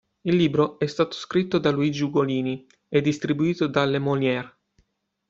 Il 0.23 0.35
libro 0.35 0.79
è 0.79 0.87
stato 0.87 1.11
scritto 1.11 1.59
da 1.59 1.69
Luigi 1.69 2.01
Ugolini 2.01 2.65
e 2.89 3.01
distribuito 3.01 3.67
da 3.67 3.85
Le 3.85 3.99
Monnier. 3.99 4.57